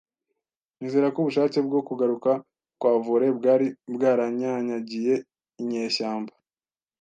[0.79, 2.31] Nizera ko ubushake bwo kugaruka
[2.79, 5.13] kwa volley bwari bwaranyanyagiye
[5.61, 6.33] inyeshyamba,